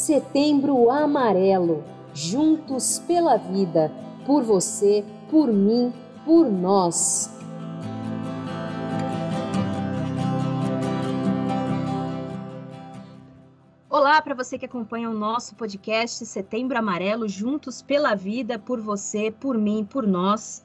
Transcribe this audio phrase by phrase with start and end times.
[0.00, 3.92] Setembro Amarelo, juntos pela vida,
[4.24, 5.92] por você, por mim,
[6.24, 7.30] por nós.
[13.90, 19.30] Olá para você que acompanha o nosso podcast Setembro Amarelo, juntos pela vida, por você,
[19.30, 20.64] por mim, por nós.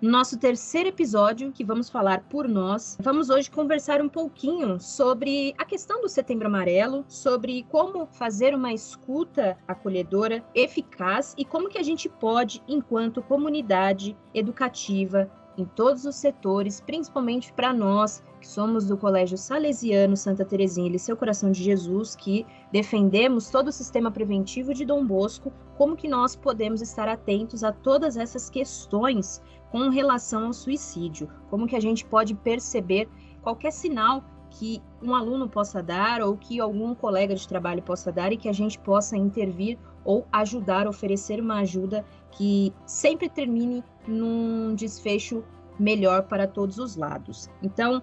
[0.00, 5.64] Nosso terceiro episódio, que vamos falar por nós, vamos hoje conversar um pouquinho sobre a
[5.64, 11.82] questão do Setembro Amarelo, sobre como fazer uma escuta acolhedora eficaz e como que a
[11.82, 18.96] gente pode, enquanto comunidade educativa, em todos os setores, principalmente para nós que somos do
[18.96, 24.74] Colégio Salesiano Santa Terezinha e Seu Coração de Jesus, que defendemos todo o sistema preventivo
[24.74, 30.46] de Dom Bosco, como que nós podemos estar atentos a todas essas questões com relação
[30.46, 33.08] ao suicídio, como que a gente pode perceber
[33.42, 38.32] qualquer sinal que um aluno possa dar ou que algum colega de trabalho possa dar
[38.32, 44.74] e que a gente possa intervir ou ajudar, oferecer uma ajuda que sempre termine num
[44.74, 45.44] desfecho
[45.78, 47.50] melhor para todos os lados.
[47.62, 48.02] Então,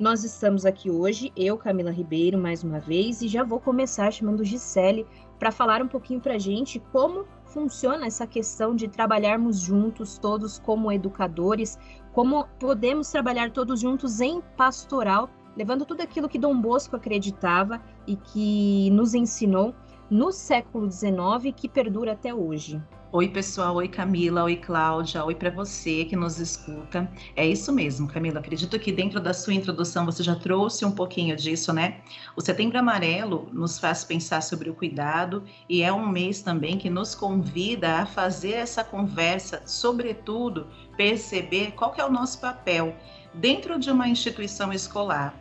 [0.00, 4.42] nós estamos aqui hoje, eu, Camila Ribeiro, mais uma vez, e já vou começar chamando
[4.42, 5.06] Gisele
[5.38, 10.58] para falar um pouquinho para a gente como funciona essa questão de trabalharmos juntos, todos
[10.58, 11.78] como educadores,
[12.12, 18.16] como podemos trabalhar todos juntos em pastoral, levando tudo aquilo que Dom Bosco acreditava e
[18.16, 19.74] que nos ensinou
[20.12, 22.78] no século XIX que perdura até hoje.
[23.10, 23.76] Oi, pessoal.
[23.76, 24.44] Oi, Camila.
[24.44, 25.24] Oi, Cláudia.
[25.24, 27.10] Oi para você que nos escuta.
[27.34, 28.38] É isso mesmo, Camila.
[28.38, 32.02] Acredito que dentro da sua introdução você já trouxe um pouquinho disso, né?
[32.36, 36.90] O Setembro Amarelo nos faz pensar sobre o cuidado e é um mês também que
[36.90, 42.94] nos convida a fazer essa conversa, sobretudo perceber qual que é o nosso papel
[43.32, 45.34] dentro de uma instituição escolar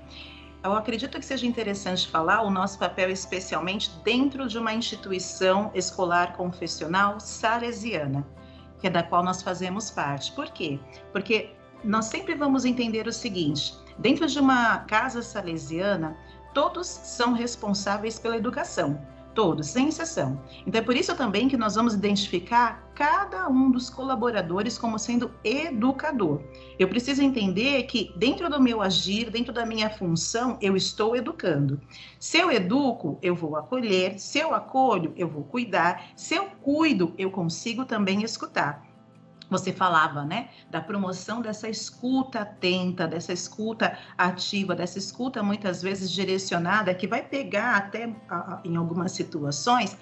[0.64, 6.36] eu acredito que seja interessante falar o nosso papel, especialmente dentro de uma instituição escolar
[6.38, 8.26] confessional salesiana,
[8.80, 10.32] que é da qual nós fazemos parte.
[10.34, 10.80] Por quê?
[11.12, 16.16] Porque nós sempre vamos entender o seguinte: dentro de uma casa salesiana,
[16.54, 19.02] todos são responsáveis pela educação
[19.34, 20.40] todos, sem exceção.
[20.66, 25.32] Então é por isso também que nós vamos identificar cada um dos colaboradores como sendo
[25.44, 26.42] educador.
[26.78, 31.80] Eu preciso entender que dentro do meu agir, dentro da minha função, eu estou educando.
[32.20, 37.14] Se eu educo, eu vou acolher, se eu acolho, eu vou cuidar, se eu cuido,
[37.18, 38.91] eu consigo também escutar
[39.52, 46.10] você falava, né, da promoção dessa escuta atenta, dessa escuta ativa, dessa escuta muitas vezes
[46.10, 48.16] direcionada, que vai pegar até
[48.64, 49.98] em algumas situações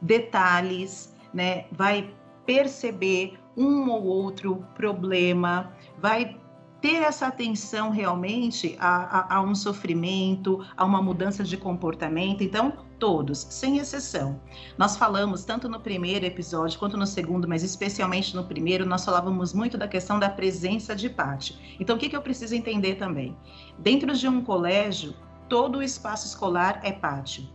[0.00, 2.14] detalhes, né, vai
[2.46, 6.38] perceber um ou outro problema, vai
[6.80, 12.42] ter essa atenção realmente a, a, a, um sofrimento, a uma mudança de comportamento.
[12.42, 14.38] Então, todos, sem exceção.
[14.78, 19.54] Nós falamos tanto no primeiro episódio quanto no segundo, mas especialmente no primeiro, nós falávamos
[19.54, 21.56] muito da questão da presença de pátio.
[21.80, 23.36] Então, o que, que eu preciso entender também?
[23.78, 25.14] Dentro de um colégio,
[25.48, 27.48] todo o espaço escolar é pátio.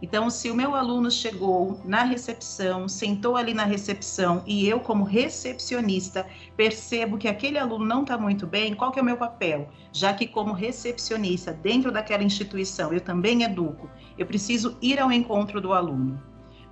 [0.00, 5.02] Então, se o meu aluno chegou na recepção, sentou ali na recepção e eu, como
[5.02, 6.24] recepcionista,
[6.56, 9.68] percebo que aquele aluno não está muito bem, qual que é o meu papel?
[9.92, 15.60] Já que, como recepcionista, dentro daquela instituição, eu também educo, eu preciso ir ao encontro
[15.60, 16.22] do aluno,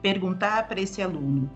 [0.00, 1.50] perguntar para esse aluno,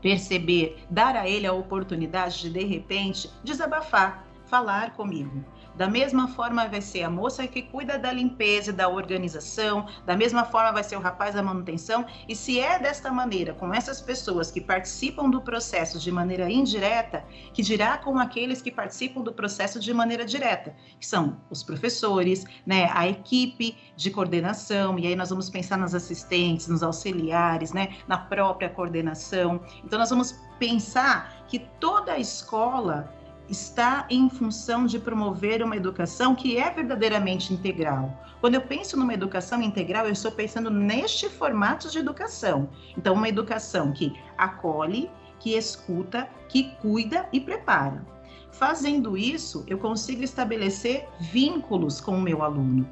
[0.00, 5.44] perceber, dar a ele a oportunidade de, de repente, desabafar, falar comigo.
[5.76, 10.44] Da mesma forma vai ser a moça que cuida da limpeza da organização, da mesma
[10.44, 14.50] forma vai ser o rapaz da manutenção, e se é desta maneira, com essas pessoas
[14.50, 17.24] que participam do processo de maneira indireta,
[17.54, 22.44] que dirá com aqueles que participam do processo de maneira direta, que são os professores,
[22.66, 27.96] né, a equipe de coordenação, e aí nós vamos pensar nas assistentes, nos auxiliares, né,
[28.06, 29.60] na própria coordenação.
[29.84, 33.12] Então nós vamos pensar que toda a escola
[33.52, 38.18] está em função de promover uma educação que é verdadeiramente integral.
[38.40, 42.70] Quando eu penso numa educação integral, eu estou pensando neste formato de educação.
[42.96, 48.04] Então, uma educação que acolhe, que escuta, que cuida e prepara.
[48.50, 52.88] Fazendo isso, eu consigo estabelecer vínculos com o meu aluno.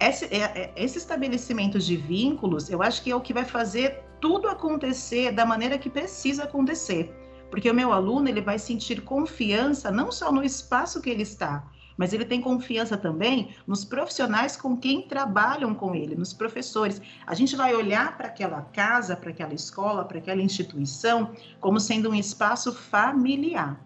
[0.00, 4.02] Esse, é, é, esse estabelecimento de vínculos, eu acho que é o que vai fazer
[4.20, 7.19] tudo acontecer da maneira que precisa acontecer
[7.50, 11.64] porque o meu aluno ele vai sentir confiança não só no espaço que ele está,
[12.00, 17.02] mas ele tem confiança também nos profissionais com quem trabalham com ele, nos professores.
[17.26, 22.08] A gente vai olhar para aquela casa, para aquela escola, para aquela instituição como sendo
[22.08, 23.78] um espaço familiar.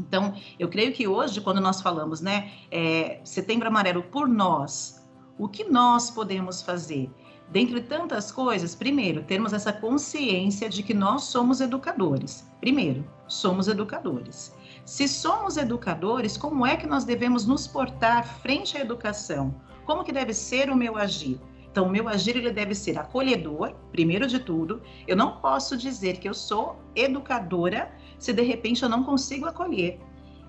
[0.00, 5.06] Então, eu creio que hoje, quando nós falamos, né, é, Setembro Amarelo por nós,
[5.38, 7.08] o que nós podemos fazer?
[7.54, 12.50] Dentre tantas coisas, primeiro, termos essa consciência de que nós somos educadores.
[12.60, 14.52] Primeiro, somos educadores.
[14.84, 19.54] Se somos educadores, como é que nós devemos nos portar frente à educação?
[19.84, 21.40] Como que deve ser o meu agir?
[21.70, 24.82] Então, o meu agir ele deve ser acolhedor, primeiro de tudo.
[25.06, 30.00] Eu não posso dizer que eu sou educadora se de repente eu não consigo acolher.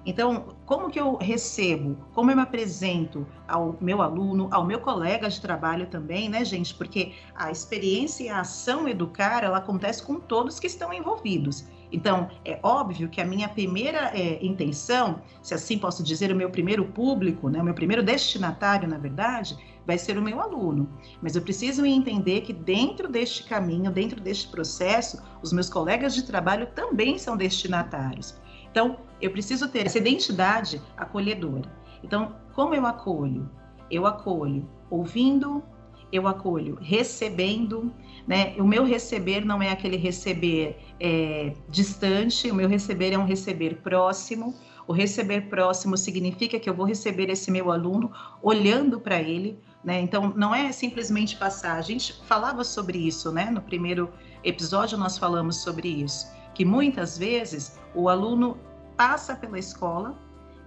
[0.05, 5.27] Então, como que eu recebo, como eu me apresento ao meu aluno, ao meu colega
[5.27, 6.75] de trabalho também, né, gente?
[6.75, 11.65] Porque a experiência e a ação educar, ela acontece com todos que estão envolvidos.
[11.91, 16.49] Então, é óbvio que a minha primeira é, intenção, se assim posso dizer, o meu
[16.49, 20.89] primeiro público, né, o meu primeiro destinatário, na verdade, vai ser o meu aluno.
[21.21, 26.23] Mas eu preciso entender que dentro deste caminho, dentro deste processo, os meus colegas de
[26.23, 28.35] trabalho também são destinatários.
[28.75, 31.71] Então, eu preciso ter essa identidade acolhedora.
[32.03, 33.49] Então, como eu acolho?
[33.89, 35.63] Eu acolho ouvindo,
[36.11, 37.89] eu acolho recebendo,
[38.27, 38.53] né?
[38.59, 43.77] O meu receber não é aquele receber é, distante, o meu receber é um receber
[43.77, 44.53] próximo.
[44.85, 48.11] O receber próximo significa que eu vou receber esse meu aluno
[48.43, 50.01] olhando para ele, né?
[50.01, 51.77] Então, não é simplesmente passar.
[51.77, 53.49] A gente falava sobre isso, né?
[53.49, 54.11] No primeiro
[54.43, 58.57] episódio, nós falamos sobre isso, que muitas vezes o aluno
[58.97, 60.17] passa pela escola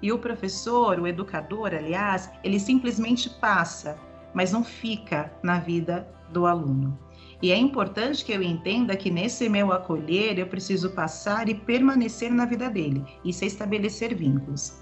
[0.01, 3.99] e o professor, o educador, aliás, ele simplesmente passa,
[4.33, 6.97] mas não fica na vida do aluno.
[7.43, 12.31] E é importante que eu entenda que nesse meu acolher eu preciso passar e permanecer
[12.31, 13.05] na vida dele.
[13.25, 14.77] Isso é estabelecer vínculos.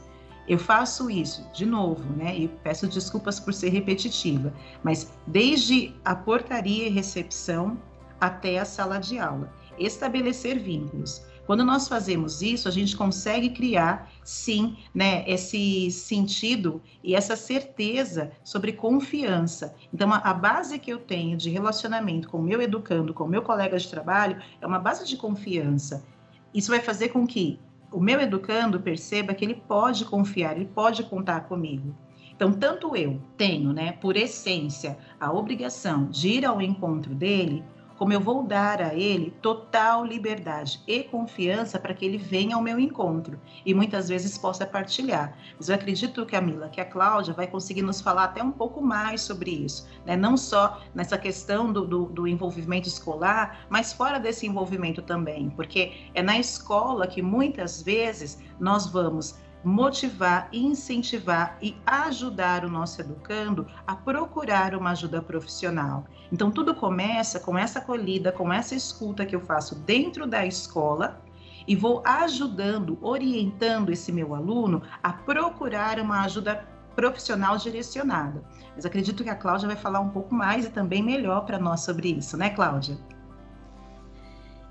[0.49, 2.37] Eu faço isso de novo, né?
[2.37, 7.79] E peço desculpas por ser repetitiva, mas desde a portaria e recepção
[8.20, 11.23] até a sala de aula, estabelecer vínculos.
[11.46, 18.32] Quando nós fazemos isso, a gente consegue criar, sim, né, esse sentido e essa certeza
[18.43, 19.75] sobre confiança.
[19.94, 23.43] Então, a, base que eu tenho de relacionamento com o meu educando, com o meu
[23.43, 26.05] colega de trabalho, é uma base de confiança.
[26.52, 27.61] Isso vai fazer com que
[27.93, 31.94] o meu educando perceba que ele pode confiar, ele pode contar comigo.
[32.34, 37.64] Então, tanto eu tenho, né, por essência, a obrigação de ir ao encontro dele,
[37.96, 42.62] como eu vou dar a ele total liberdade e confiança para que ele venha ao
[42.62, 45.37] meu encontro e muitas vezes possa partilhar.
[45.56, 49.22] Mas eu acredito, Camila, que a Cláudia vai conseguir nos falar até um pouco mais
[49.22, 50.16] sobre isso, né?
[50.16, 56.10] não só nessa questão do, do, do envolvimento escolar, mas fora desse envolvimento também, porque
[56.14, 63.66] é na escola que muitas vezes nós vamos motivar, incentivar e ajudar o nosso educando
[63.84, 66.06] a procurar uma ajuda profissional.
[66.30, 71.20] Então, tudo começa com essa acolhida, com essa escuta que eu faço dentro da escola
[71.66, 76.64] e vou ajudando, orientando esse meu aluno a procurar uma ajuda
[76.94, 78.44] profissional direcionada.
[78.76, 81.80] Mas acredito que a Cláudia vai falar um pouco mais e também melhor para nós
[81.80, 82.96] sobre isso, né, Cláudia?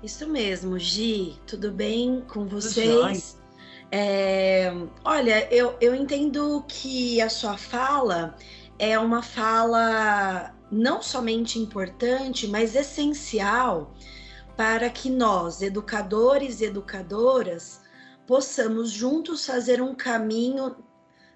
[0.02, 1.38] Isso mesmo, Gi.
[1.46, 3.38] Tudo bem com vocês?
[3.90, 4.72] É,
[5.04, 8.36] olha, eu, eu entendo que a sua fala
[8.78, 13.94] é uma fala não somente importante, mas essencial
[14.56, 17.82] para que nós, educadores e educadoras,
[18.26, 20.76] possamos juntos fazer um caminho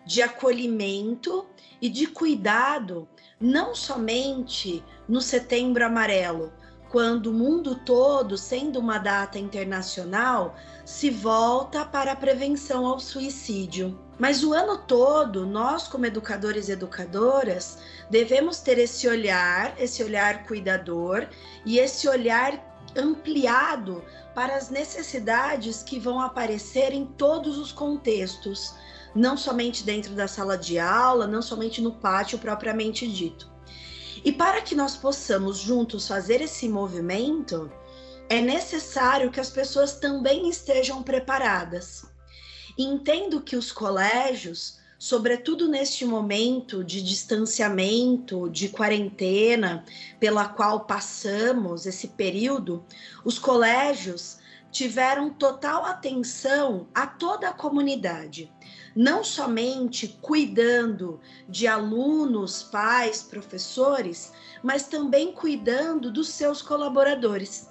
[0.04, 1.46] de acolhimento
[1.80, 3.08] e de cuidado,
[3.38, 6.52] não somente no Setembro Amarelo,
[6.90, 13.96] quando o mundo todo, sendo uma data internacional, se volta para a prevenção ao suicídio.
[14.18, 17.78] Mas o ano todo, nós, como educadores e educadoras,
[18.10, 21.28] devemos ter esse olhar, esse olhar cuidador
[21.64, 22.60] e esse olhar
[22.96, 24.04] ampliado
[24.34, 28.74] para as necessidades que vão aparecer em todos os contextos,
[29.14, 33.48] não somente dentro da sala de aula, não somente no pátio propriamente dito.
[34.24, 37.70] E para que nós possamos juntos fazer esse movimento,
[38.28, 42.04] é necessário que as pessoas também estejam preparadas.
[42.78, 49.84] Entendo que os colégios, sobretudo neste momento de distanciamento, de quarentena,
[50.20, 52.84] pela qual passamos esse período,
[53.24, 54.38] os colégios
[54.70, 58.52] tiveram total atenção a toda a comunidade,
[58.94, 64.32] não somente cuidando de alunos, pais, professores,
[64.62, 67.68] mas também cuidando dos seus colaboradores.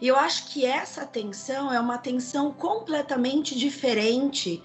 [0.00, 4.62] E eu acho que essa atenção é uma atenção completamente diferente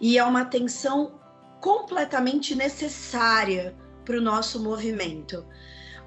[0.00, 1.12] e é uma atenção
[1.60, 5.44] completamente necessária para o nosso movimento.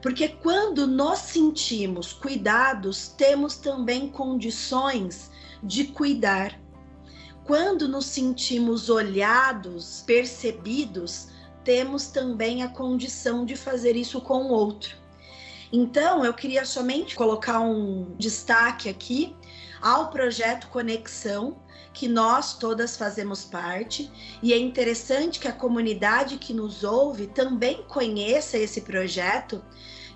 [0.01, 5.29] Porque quando nós sentimos cuidados, temos também condições
[5.61, 6.59] de cuidar.
[7.43, 11.27] Quando nos sentimos olhados, percebidos,
[11.63, 14.95] temos também a condição de fazer isso com o outro.
[15.71, 19.35] Então, eu queria somente colocar um destaque aqui
[19.81, 21.57] ao projeto Conexão,
[21.93, 24.09] que nós todas fazemos parte,
[24.41, 29.63] e é interessante que a comunidade que nos ouve também conheça esse projeto,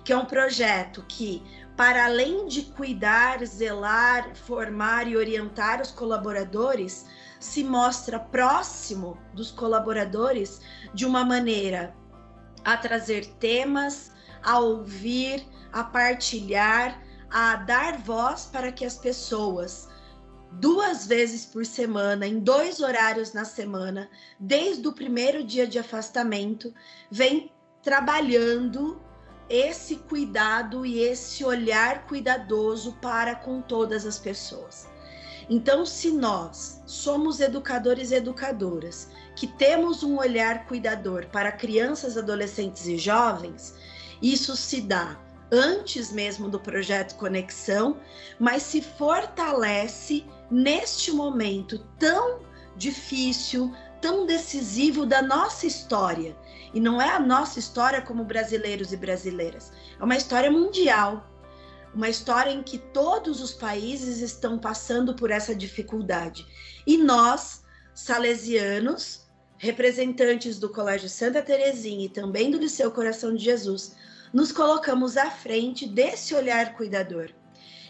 [0.04, 1.42] que é um projeto que,
[1.76, 7.04] para além de cuidar, zelar, formar e orientar os colaboradores,
[7.38, 10.60] se mostra próximo dos colaboradores
[10.94, 11.94] de uma maneira
[12.64, 14.10] a trazer temas,
[14.42, 19.88] a ouvir, a partilhar, a dar voz para que as pessoas
[20.52, 24.08] duas vezes por semana, em dois horários na semana,
[24.40, 26.72] desde o primeiro dia de afastamento,
[27.10, 27.52] vem
[27.82, 29.00] trabalhando
[29.48, 34.88] esse cuidado e esse olhar cuidadoso para com todas as pessoas.
[35.48, 42.86] Então, se nós somos educadores e educadoras que temos um olhar cuidador para crianças, adolescentes
[42.86, 43.74] e jovens,
[44.20, 45.20] isso se dá
[45.52, 47.98] antes mesmo do projeto Conexão,
[48.38, 52.40] mas se fortalece neste momento tão
[52.76, 56.36] difícil, tão decisivo da nossa história.
[56.76, 61.26] E não é a nossa história como brasileiros e brasileiras, é uma história mundial.
[61.94, 66.46] Uma história em que todos os países estão passando por essa dificuldade.
[66.86, 67.64] E nós,
[67.94, 73.96] salesianos, representantes do Colégio Santa Terezinha e também do Liceu Coração de Jesus,
[74.30, 77.30] nos colocamos à frente desse olhar cuidador.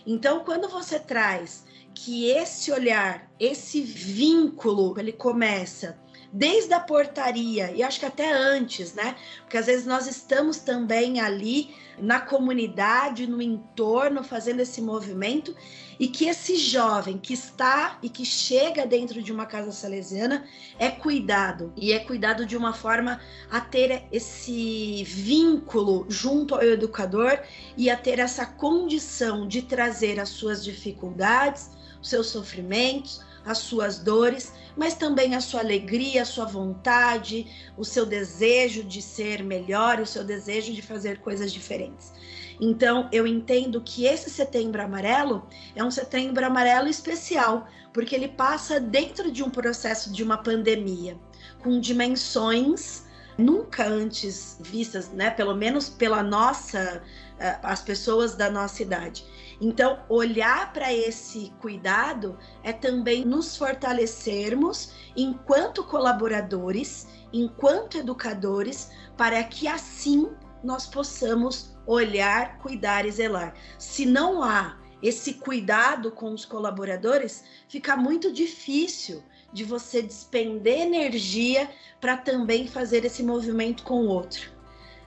[0.07, 5.99] Então, quando você traz que esse olhar, esse vínculo, ele começa
[6.37, 9.17] desde a portaria e acho que até antes, né?
[9.41, 15.57] Porque às vezes nós estamos também ali na comunidade, no entorno, fazendo esse movimento
[15.99, 20.45] e que esse jovem que está e que chega dentro de uma casa salesiana
[20.79, 23.19] é cuidado e é cuidado de uma forma
[23.51, 27.41] a ter esse vínculo junto ao educador
[27.79, 31.71] e a ter essa condição de trazer as suas dificuldades,
[32.03, 37.47] os seus sofrimentos, as suas dores, mas também a sua alegria, a sua vontade,
[37.79, 42.13] o seu desejo de ser melhor, o seu desejo de fazer coisas diferentes.
[42.61, 48.81] Então, eu entendo que esse setembro amarelo é um setembro amarelo especial, porque ele passa
[48.81, 51.17] dentro de um processo de uma pandemia,
[51.63, 53.06] com dimensões
[53.39, 55.31] nunca antes vistas, né?
[55.31, 57.03] Pelo menos pela nossa,
[57.39, 59.27] eh, as pessoas da nossa idade.
[59.61, 69.67] Então, olhar para esse cuidado é também nos fortalecermos enquanto colaboradores, enquanto educadores, para que
[69.67, 70.31] assim
[70.63, 73.55] nós possamos olhar, cuidar e zelar.
[73.79, 79.23] Se não há esse cuidado com os colaboradores, fica muito difícil
[79.53, 81.69] de você despender energia
[82.01, 84.51] para também fazer esse movimento com o outro.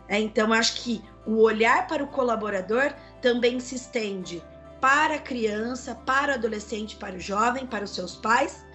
[0.08, 4.43] É, então, acho que o olhar para o colaborador também se estende
[4.81, 8.65] para a criança, para o adolescente, para o jovem, para os seus pais,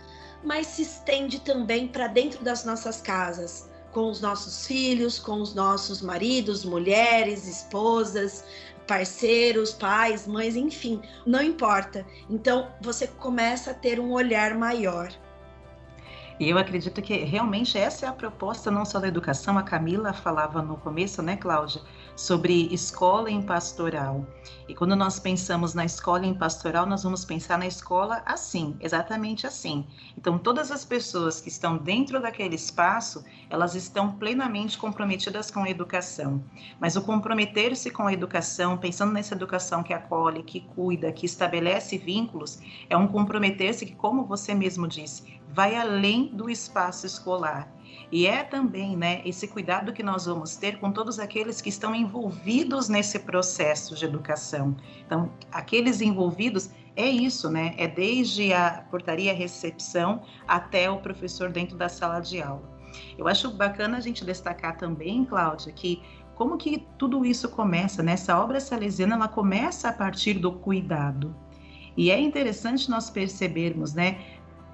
[0.45, 5.55] mas se estende também para dentro das nossas casas, com os nossos filhos, com os
[5.55, 8.45] nossos maridos, mulheres, esposas,
[8.87, 12.07] parceiros, pais, mães, enfim, não importa.
[12.29, 15.13] Então você começa a ter um olhar maior.
[16.41, 20.13] E eu acredito que realmente essa é a proposta não só da educação, a Camila
[20.13, 21.81] falava no começo, né, Cláudia,
[22.17, 24.27] sobre escola em pastoral.
[24.69, 29.47] E quando nós pensamos na escola em pastoral, nós vamos pensar na escola assim, exatamente
[29.47, 29.87] assim.
[30.19, 35.71] Então, todas as pessoas que estão dentro daquele espaço, elas estão plenamente comprometidas com a
[35.71, 36.45] educação.
[36.81, 41.97] Mas o comprometer-se com a educação, pensando nessa educação que acolhe, que cuida, que estabelece
[41.97, 42.59] vínculos,
[42.91, 47.73] é um comprometer-se que, como você mesmo disse, vai além do espaço escolar.
[48.11, 51.95] E é também né, esse cuidado que nós vamos ter com todos aqueles que estão
[51.95, 54.77] envolvidos nesse processo de educação.
[55.07, 57.75] Então, aqueles envolvidos é isso, né?
[57.77, 62.63] É desde a portaria recepção até o professor dentro da sala de aula.
[63.17, 66.03] Eu acho bacana a gente destacar também, Cláudia, que
[66.35, 68.13] como que tudo isso começa, né?
[68.13, 71.35] Essa obra salesiana, ela começa a partir do cuidado.
[71.97, 74.21] E é interessante nós percebermos, né?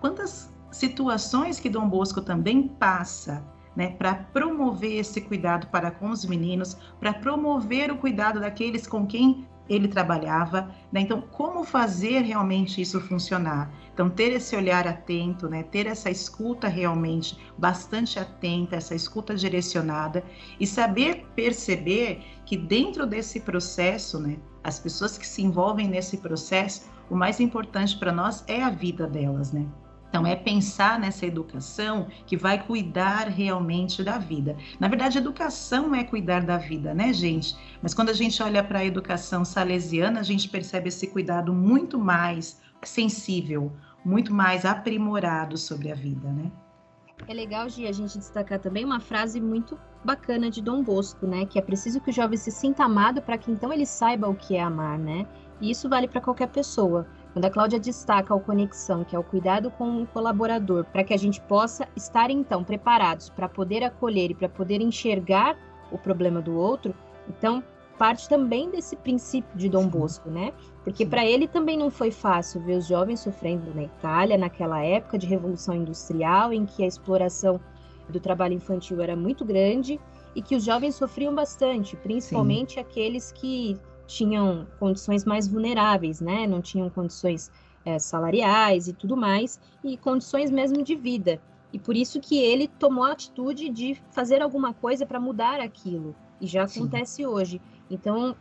[0.01, 6.25] Quantas situações que Dom Bosco também passa né, para promover esse cuidado para com os
[6.25, 10.75] meninos, para promover o cuidado daqueles com quem ele trabalhava.
[10.93, 11.01] Né?
[11.01, 13.73] Então, como fazer realmente isso funcionar?
[13.95, 15.63] Então, ter esse olhar atento, né?
[15.63, 20.25] ter essa escuta realmente bastante atenta, essa escuta direcionada
[20.59, 26.91] e saber perceber que dentro desse processo, né, as pessoas que se envolvem nesse processo,
[27.09, 29.67] o mais importante para nós é a vida delas, né?
[30.11, 34.57] Então, é pensar nessa educação que vai cuidar realmente da vida.
[34.81, 37.57] Na verdade, educação é cuidar da vida, né, gente?
[37.81, 41.97] Mas quando a gente olha para a educação salesiana, a gente percebe esse cuidado muito
[41.97, 43.73] mais sensível,
[44.05, 46.51] muito mais aprimorado sobre a vida, né?
[47.29, 51.47] É legal, Gi, a gente destacar também uma frase muito bacana de Dom Bosco, né?
[51.47, 54.35] Que é preciso que o jovem se sinta amado para que então ele saiba o
[54.35, 55.25] que é amar, né?
[55.61, 57.07] E isso vale para qualquer pessoa.
[57.33, 61.15] Quando a Cláudia destaca a conexão, que é o cuidado com o colaborador, para que
[61.15, 65.57] a gente possa estar então preparados para poder acolher e para poder enxergar
[65.93, 66.95] o problema do outro,
[67.29, 67.63] então
[67.97, 70.55] parte também desse princípio de Dom Bosco, né?
[70.83, 75.19] Porque para ele também não foi fácil ver os jovens sofrendo na Itália, naquela época
[75.19, 77.61] de revolução industrial, em que a exploração
[78.09, 80.01] do trabalho infantil era muito grande
[80.35, 82.81] e que os jovens sofriam bastante, principalmente Sim.
[82.81, 83.79] aqueles que
[84.11, 86.47] tinham condições mais vulneráveis, né?
[86.47, 87.51] Não tinham condições
[87.85, 91.41] é, salariais e tudo mais, e condições mesmo de vida.
[91.73, 96.15] E por isso que ele tomou a atitude de fazer alguma coisa para mudar aquilo.
[96.41, 96.81] E já Sim.
[96.81, 97.61] acontece hoje.
[97.89, 98.35] Então,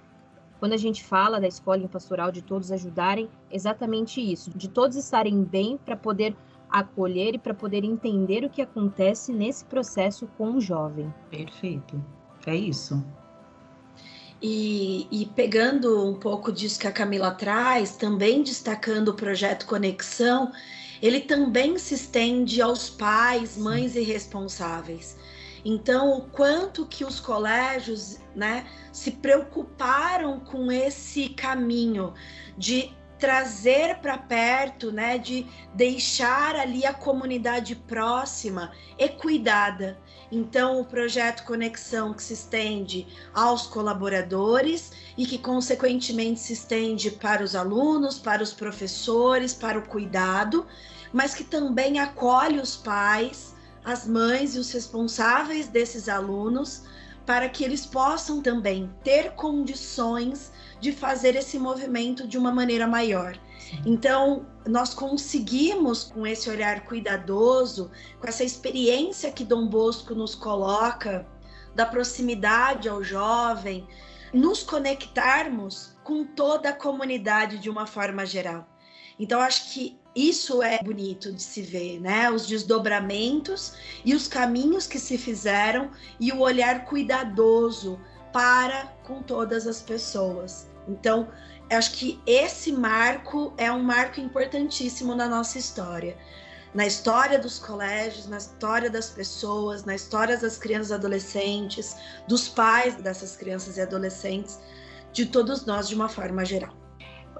[0.59, 5.43] quando a gente fala da escola pastoral de todos ajudarem, exatamente isso, de todos estarem
[5.43, 6.35] bem para poder
[6.69, 11.11] acolher e para poder entender o que acontece nesse processo com o jovem.
[11.29, 12.03] Perfeito.
[12.45, 13.03] É isso.
[14.41, 20.51] E, e, pegando um pouco disso que a Camila traz, também destacando o projeto Conexão,
[21.01, 25.17] ele também se estende aos pais, mães e responsáveis.
[25.63, 32.13] Então, o quanto que os colégios né, se preocuparam com esse caminho
[32.57, 39.99] de trazer para perto, né, de deixar ali a comunidade próxima e cuidada.
[40.31, 47.43] Então, o projeto Conexão que se estende aos colaboradores e que consequentemente se estende para
[47.43, 50.67] os alunos, para os professores, para o cuidado,
[51.11, 56.83] mas que também acolhe os pais, as mães e os responsáveis desses alunos
[57.25, 63.37] para que eles possam também ter condições de fazer esse movimento de uma maneira maior.
[63.85, 71.27] Então, nós conseguimos, com esse olhar cuidadoso, com essa experiência que Dom Bosco nos coloca,
[71.75, 73.87] da proximidade ao jovem,
[74.33, 78.67] nos conectarmos com toda a comunidade de uma forma geral.
[79.19, 82.31] Então, acho que isso é bonito de se ver, né?
[82.31, 87.99] Os desdobramentos e os caminhos que se fizeram e o olhar cuidadoso
[88.33, 90.67] para com todas as pessoas.
[90.87, 91.27] Então,
[91.77, 96.17] acho que esse marco é um marco importantíssimo na nossa história.
[96.73, 101.95] Na história dos colégios, na história das pessoas, na história das crianças e adolescentes,
[102.27, 104.59] dos pais dessas crianças e adolescentes,
[105.11, 106.73] de todos nós de uma forma geral.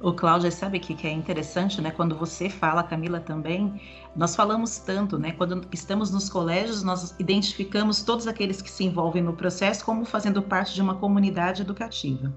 [0.02, 1.92] O Cláudia, sabe que, que é interessante, né?
[1.92, 3.82] Quando você fala, Camila também,
[4.16, 5.34] nós falamos tanto, né?
[5.34, 10.42] Quando estamos nos colégios, nós identificamos todos aqueles que se envolvem no processo como fazendo
[10.42, 12.34] parte de uma comunidade educativa.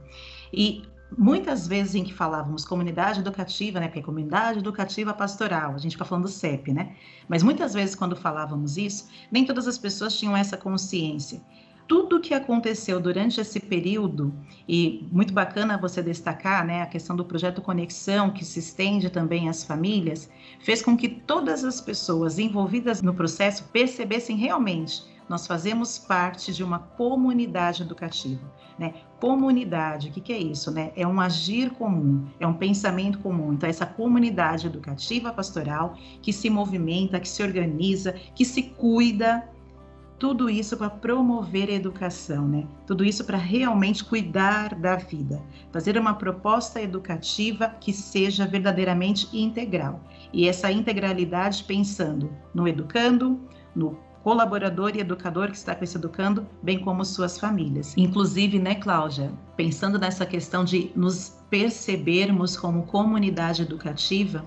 [0.52, 0.82] E
[1.16, 5.92] muitas vezes em que falávamos comunidade educativa, né, porque é comunidade educativa pastoral, a gente
[5.92, 6.94] fica falando CEP, né?
[7.28, 11.40] Mas muitas vezes quando falávamos isso, nem todas as pessoas tinham essa consciência.
[11.88, 14.32] Tudo que aconteceu durante esse período,
[14.68, 19.48] e muito bacana você destacar, né, a questão do projeto Conexão, que se estende também
[19.48, 25.96] às famílias, fez com que todas as pessoas envolvidas no processo percebessem realmente nós fazemos
[25.96, 28.52] parte de uma comunidade educativa.
[28.78, 28.92] Né?
[29.18, 30.70] Comunidade, o que, que é isso?
[30.70, 30.92] Né?
[30.94, 33.54] É um agir comum, é um pensamento comum.
[33.54, 39.48] Então, essa comunidade educativa pastoral que se movimenta, que se organiza, que se cuida,
[40.18, 42.64] tudo isso para promover a educação, né?
[42.86, 45.42] Tudo isso para realmente cuidar da vida,
[45.72, 50.00] fazer uma proposta educativa que seja verdadeiramente integral.
[50.32, 53.40] E essa integralidade pensando no educando,
[53.74, 57.94] no colaborador e educador que está com esse educando, bem como suas famílias.
[57.96, 64.44] Inclusive, né, Cláudia, pensando nessa questão de nos percebermos como comunidade educativa,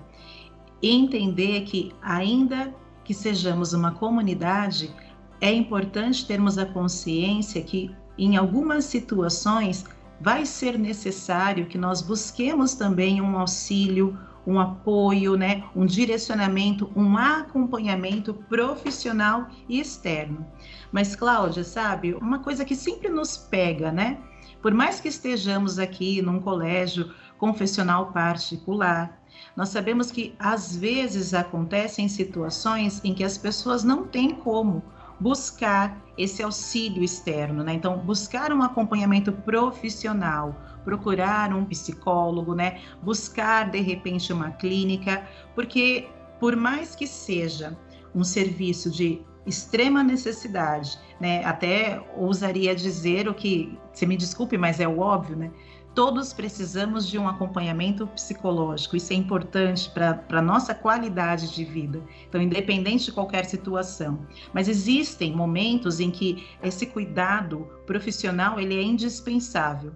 [0.82, 4.92] entender que ainda que sejamos uma comunidade,
[5.40, 9.84] é importante termos a consciência que em algumas situações
[10.20, 17.16] vai ser necessário que nós busquemos também um auxílio, um apoio, né, um direcionamento, um
[17.18, 20.46] acompanhamento profissional e externo.
[20.92, 24.18] Mas Cláudia, sabe, uma coisa que sempre nos pega, né?
[24.62, 29.20] Por mais que estejamos aqui num colégio confessional particular,
[29.54, 34.82] nós sabemos que às vezes acontecem situações em que as pessoas não têm como
[35.18, 37.74] buscar esse auxílio externo, né?
[37.74, 40.54] Então, buscar um acompanhamento profissional,
[40.86, 42.80] procurar um psicólogo, né?
[43.02, 47.76] Buscar de repente uma clínica, porque por mais que seja
[48.14, 51.44] um serviço de extrema necessidade, né?
[51.44, 55.50] Até ousaria dizer o que, você me desculpe, mas é o óbvio, né?
[55.92, 62.02] Todos precisamos de um acompanhamento psicológico, isso é importante para a nossa qualidade de vida.
[62.28, 64.26] Então, independente de qualquer situação.
[64.52, 69.94] Mas existem momentos em que esse cuidado profissional ele é indispensável.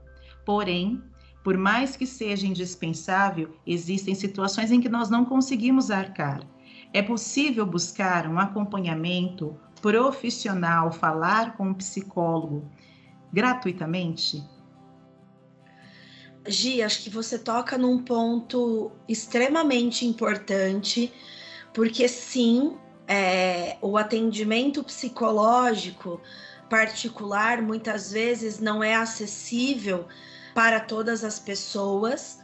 [0.51, 1.01] Porém,
[1.45, 6.43] por mais que seja indispensável, existem situações em que nós não conseguimos arcar.
[6.93, 12.69] É possível buscar um acompanhamento profissional, falar com um psicólogo
[13.33, 14.43] gratuitamente?
[16.49, 21.13] Gi, acho que você toca num ponto extremamente importante,
[21.73, 26.21] porque sim, é, o atendimento psicológico
[26.69, 30.09] particular muitas vezes não é acessível
[30.55, 32.41] para todas as pessoas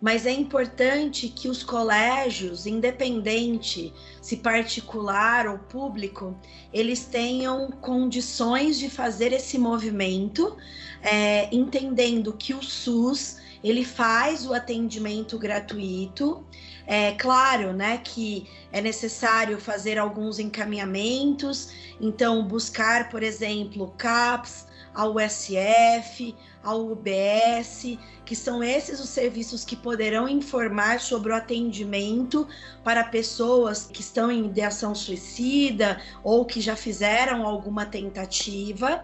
[0.00, 3.92] mas é importante que os colégios, independente
[4.22, 6.36] se particular ou público,
[6.72, 10.56] eles tenham condições de fazer esse movimento,
[11.02, 16.46] é, entendendo que o SUS ele faz o atendimento gratuito.
[16.86, 25.06] É claro, né, que é necessário fazer alguns encaminhamentos, então buscar, por exemplo, CAPS, a
[25.06, 26.34] USF,
[26.68, 32.46] a UBS, que são esses os serviços que poderão informar sobre o atendimento
[32.84, 39.02] para pessoas que estão em ideação suicida ou que já fizeram alguma tentativa.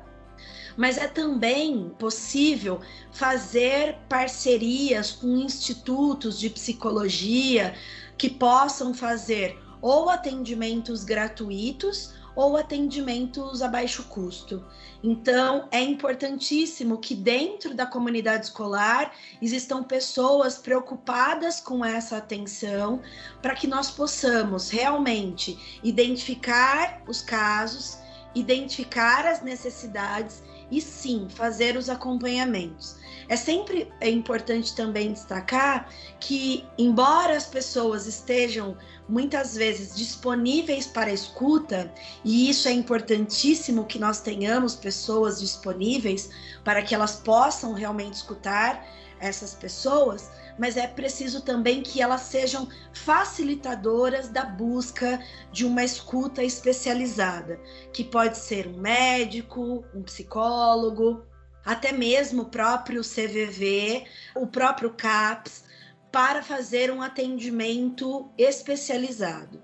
[0.76, 7.74] Mas é também possível fazer parcerias com institutos de psicologia
[8.18, 14.64] que possam fazer ou atendimentos gratuitos ou atendimentos a baixo custo.
[15.02, 23.00] Então, é importantíssimo que dentro da comunidade escolar existam pessoas preocupadas com essa atenção
[23.42, 27.98] para que nós possamos realmente identificar os casos,
[28.34, 32.96] identificar as necessidades e sim fazer os acompanhamentos.
[33.28, 35.88] É sempre é importante também destacar
[36.20, 38.76] que, embora as pessoas estejam
[39.08, 41.92] muitas vezes disponíveis para escuta,
[42.24, 46.30] e isso é importantíssimo que nós tenhamos pessoas disponíveis
[46.64, 48.86] para que elas possam realmente escutar
[49.20, 56.42] essas pessoas, mas é preciso também que elas sejam facilitadoras da busca de uma escuta
[56.42, 57.58] especializada,
[57.92, 61.22] que pode ser um médico, um psicólogo,
[61.64, 65.64] até mesmo o próprio CVV, o próprio CAPS,
[66.12, 69.62] para fazer um atendimento especializado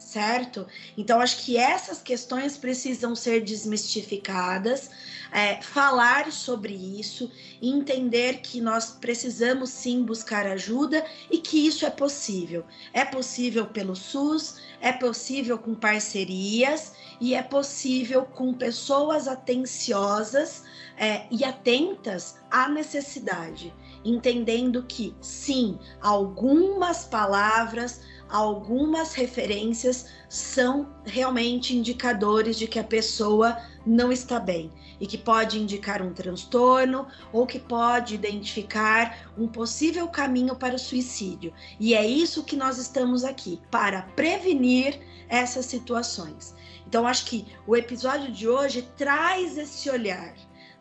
[0.00, 0.66] certo?
[0.96, 4.90] Então, acho que essas questões precisam ser desmistificadas,
[5.30, 7.30] é, falar sobre isso,
[7.62, 12.64] entender que nós precisamos sim buscar ajuda e que isso é possível.
[12.92, 20.64] É possível pelo SUS, é possível com parcerias e é possível com pessoas atenciosas
[20.96, 32.56] é, e atentas à necessidade, entendendo que sim, algumas palavras algumas referências são realmente indicadores
[32.56, 37.58] de que a pessoa não está bem e que pode indicar um transtorno ou que
[37.58, 41.52] pode identificar um possível caminho para o suicídio.
[41.80, 46.54] E é isso que nós estamos aqui para prevenir essas situações.
[46.90, 50.34] Então acho que o episódio de hoje traz esse olhar,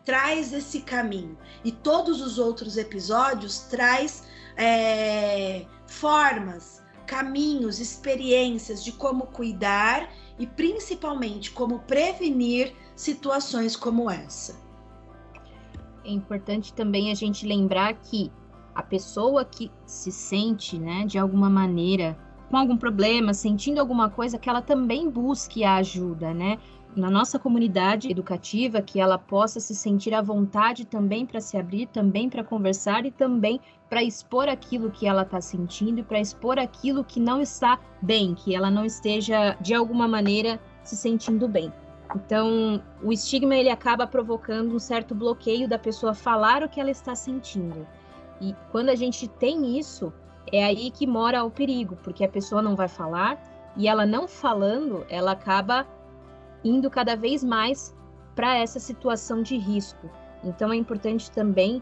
[0.03, 4.23] traz esse caminho e todos os outros episódios traz
[4.57, 14.59] é, formas caminhos, experiências de como cuidar e principalmente como prevenir situações como essa.
[16.03, 18.31] É importante também a gente lembrar que
[18.73, 22.17] a pessoa que se sente, né, de alguma maneira
[22.49, 26.57] com algum problema, sentindo alguma coisa, que ela também busque a ajuda, né?
[26.95, 31.85] Na nossa comunidade educativa, que ela possa se sentir à vontade também para se abrir,
[31.87, 36.57] também para conversar e também para expor aquilo que ela está sentindo e para expor
[36.57, 41.71] aquilo que não está bem, que ela não esteja de alguma maneira se sentindo bem.
[42.15, 46.89] Então, o estigma ele acaba provocando um certo bloqueio da pessoa falar o que ela
[46.89, 47.85] está sentindo.
[48.41, 50.11] E quando a gente tem isso,
[50.51, 53.41] é aí que mora o perigo, porque a pessoa não vai falar
[53.75, 55.87] e ela não falando, ela acaba
[56.63, 57.95] indo cada vez mais
[58.35, 60.09] para essa situação de risco.
[60.43, 61.81] Então é importante também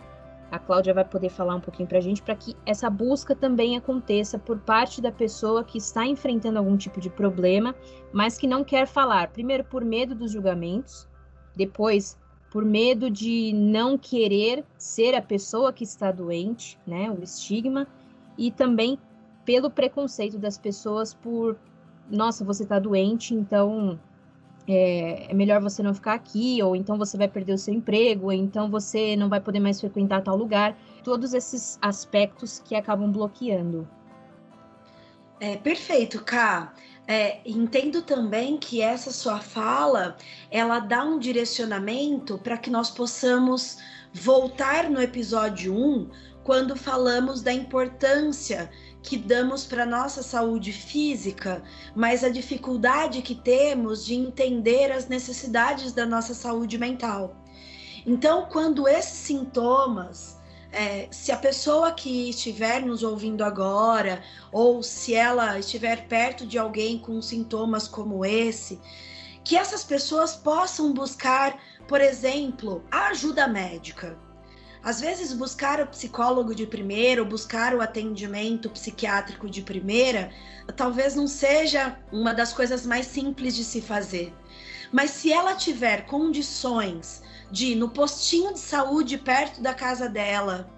[0.49, 3.75] a Cláudia vai poder falar um pouquinho para a gente, para que essa busca também
[3.75, 7.75] aconteça por parte da pessoa que está enfrentando algum tipo de problema,
[8.13, 9.29] mas que não quer falar.
[9.29, 11.07] Primeiro, por medo dos julgamentos,
[11.55, 12.17] depois,
[12.49, 17.85] por medo de não querer ser a pessoa que está doente, né, o estigma,
[18.37, 18.99] e também
[19.45, 21.57] pelo preconceito das pessoas por,
[22.09, 23.99] nossa, você está doente, então
[24.67, 28.25] é, é, melhor você não ficar aqui, ou então você vai perder o seu emprego,
[28.25, 30.77] ou então você não vai poder mais frequentar tal lugar.
[31.03, 33.87] Todos esses aspectos que acabam bloqueando.
[35.39, 36.73] É, perfeito, Ká.
[37.07, 40.17] É, entendo também que essa sua fala
[40.51, 43.77] ela dá um direcionamento para que nós possamos
[44.13, 46.09] voltar no episódio 1,
[46.47, 48.71] quando falamos da importância
[49.03, 51.61] que damos para nossa saúde física,
[51.93, 57.35] mas a dificuldade que temos de entender as necessidades da nossa saúde mental.
[58.05, 60.37] Então, quando esses sintomas,
[60.71, 66.57] é, se a pessoa que estiver nos ouvindo agora, ou se ela estiver perto de
[66.57, 68.79] alguém com sintomas como esse,
[69.43, 74.26] que essas pessoas possam buscar, por exemplo, a ajuda médica
[74.83, 80.31] às vezes, buscar o psicólogo de primeira ou buscar o atendimento psiquiátrico de primeira
[80.75, 84.33] talvez não seja uma das coisas mais simples de se fazer.
[84.91, 90.69] Mas se ela tiver condições de ir no postinho de saúde perto da casa dela,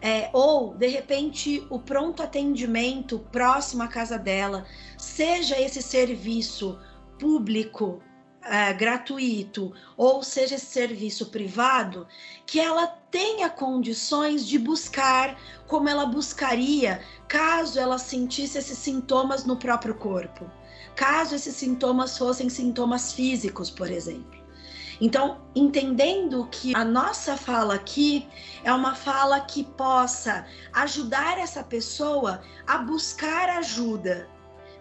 [0.00, 4.66] é, ou de repente o pronto atendimento próximo à casa dela,
[4.98, 6.78] seja esse serviço
[7.18, 8.02] público
[8.44, 12.06] é, gratuito ou seja esse serviço privado,
[12.46, 19.56] que ela tenha condições de buscar como ela buscaria caso ela sentisse esses sintomas no
[19.56, 20.50] próprio corpo,
[20.94, 24.42] caso esses sintomas fossem sintomas físicos, por exemplo.
[25.00, 28.28] Então, entendendo que a nossa fala aqui
[28.62, 34.28] é uma fala que possa ajudar essa pessoa a buscar ajuda,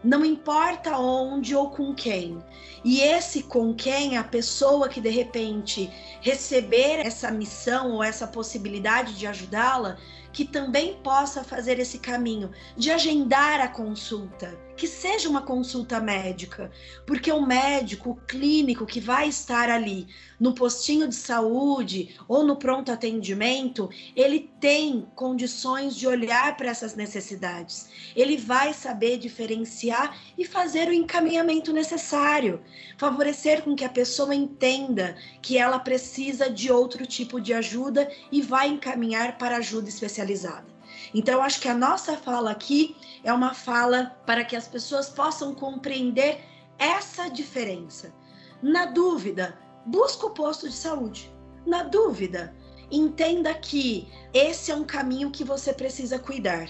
[0.03, 2.43] não importa onde ou com quem.
[2.83, 9.13] E esse com quem, a pessoa que de repente receber essa missão ou essa possibilidade
[9.13, 9.97] de ajudá-la,
[10.33, 16.71] que também possa fazer esse caminho de agendar a consulta, que seja uma consulta médica,
[17.05, 20.07] porque o médico, o clínico que vai estar ali
[20.39, 26.95] no postinho de saúde ou no pronto atendimento, ele tem condições de olhar para essas
[26.95, 27.89] necessidades.
[28.15, 32.59] Ele vai saber diferenciar e fazer o encaminhamento necessário,
[32.97, 38.41] favorecer com que a pessoa entenda que ela precisa de outro tipo de ajuda e
[38.41, 40.80] vai encaminhar para ajuda especializada.
[41.13, 45.53] Então, acho que a nossa fala aqui é uma fala para que as pessoas possam
[45.53, 46.39] compreender
[46.77, 48.13] essa diferença.
[48.61, 51.31] Na dúvida, busca o posto de saúde.
[51.65, 52.55] Na dúvida,
[52.89, 56.69] entenda que esse é um caminho que você precisa cuidar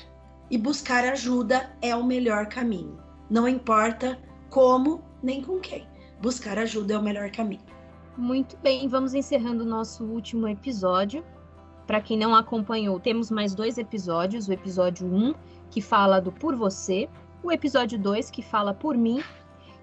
[0.49, 2.99] e buscar ajuda é o melhor caminho.
[3.30, 5.88] Não importa como nem com quem.
[6.21, 7.63] Buscar ajuda é o melhor caminho.
[8.17, 11.23] Muito bem, vamos encerrando o nosso último episódio.
[11.88, 15.34] Para quem não acompanhou, temos mais dois episódios: o episódio 1,
[15.70, 17.10] que fala do por você,
[17.44, 19.24] o episódio 2, que fala por mim,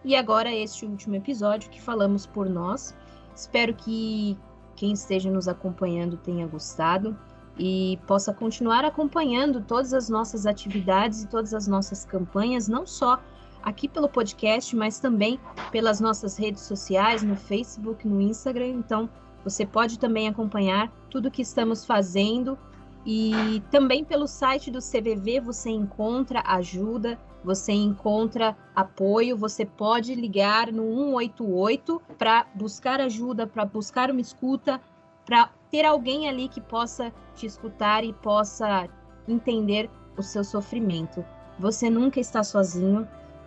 [0.05, 2.95] e agora este último episódio, que falamos por nós.
[3.35, 4.37] Espero que
[4.77, 7.19] quem esteja nos acompanhando tenha gostado
[7.59, 13.21] e possa continuar acompanhando todas as nossas atividades e todas as nossas campanhas, não só
[13.63, 15.39] aqui pelo podcast, mas também
[15.73, 18.69] pelas nossas redes sociais, no Facebook, no Instagram.
[18.69, 19.11] Então,
[19.45, 22.59] você pode também acompanhar tudo que estamos fazendo
[23.07, 30.73] e também pelo site do CVV você encontra ajuda, você encontra apoio, você pode ligar
[30.73, 34.81] no 188 para buscar ajuda, para buscar uma escuta,
[35.25, 38.89] para ter alguém ali que possa te escutar e possa
[39.27, 41.25] entender o seu sofrimento.
[41.59, 43.07] Você nunca está sozinho.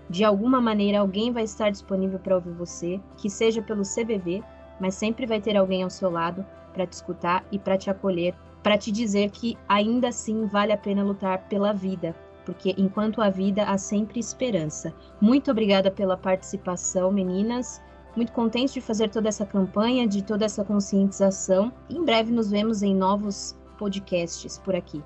[0.09, 4.43] De alguma maneira, alguém vai estar disponível para ouvir você, que seja pelo CVV,
[4.81, 8.33] mas sempre vai ter alguém ao seu lado para te escutar e para te acolher,
[8.63, 12.15] para te dizer que ainda assim vale a pena lutar pela vida,
[12.45, 14.93] porque enquanto há vida há sempre esperança.
[15.21, 17.79] Muito obrigada pela participação, meninas.
[18.15, 21.71] Muito contente de fazer toda essa campanha, de toda essa conscientização.
[21.89, 25.01] Em breve nos vemos em novos podcasts por aqui.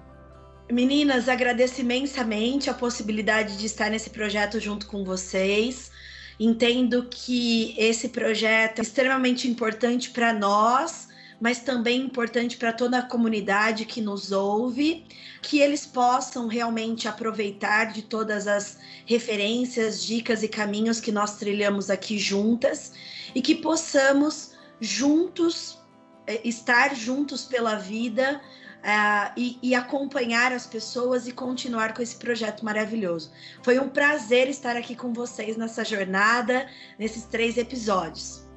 [0.72, 5.92] Meninas, agradeço imensamente a possibilidade de estar nesse projeto junto com vocês.
[6.40, 11.08] Entendo que esse projeto é extremamente importante para nós
[11.40, 15.06] mas também importante para toda a comunidade que nos ouve,
[15.42, 21.90] que eles possam realmente aproveitar de todas as referências, dicas e caminhos que nós trilhamos
[21.90, 22.94] aqui juntas
[23.34, 25.78] e que possamos juntos
[26.26, 28.42] eh, estar juntos pela vida
[28.86, 33.32] uh, e, e, acompanhar as pessoas e continuar com esse projeto maravilhoso.
[33.64, 36.68] Foi um prazer estar aqui com vocês nessa jornada,
[37.00, 38.48] nesses três episódios.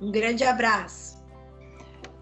[0.00, 1.20] Um grande abraço.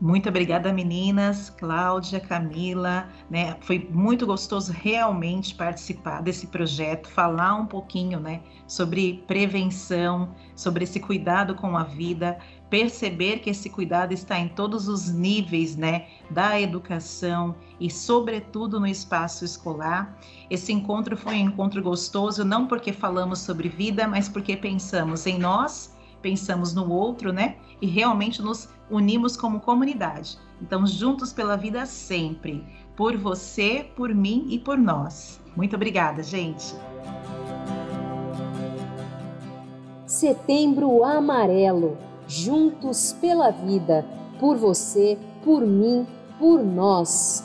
[0.01, 3.57] Muito obrigada, meninas, Cláudia, Camila, né?
[3.63, 11.01] Foi muito gostoso realmente participar desse projeto, falar um pouquinho, né, sobre prevenção, sobre esse
[11.01, 12.39] cuidado com a vida,
[12.70, 18.87] perceber que esse cuidado está em todos os níveis, né, da educação e sobretudo no
[18.87, 20.18] espaço escolar.
[20.50, 25.38] Esse encontro foi um encontro gostoso não porque falamos sobre vida, mas porque pensamos em
[25.38, 27.57] nós, pensamos no outro, né?
[27.81, 30.38] E realmente nos unimos como comunidade.
[30.61, 32.64] Então, juntos pela vida sempre.
[32.96, 35.40] Por você, por mim e por nós.
[35.54, 36.74] Muito obrigada, gente.
[40.04, 42.08] Setembro Amarelo.
[42.29, 44.05] Juntos pela vida.
[44.38, 46.07] Por você, por mim,
[46.38, 47.43] por nós.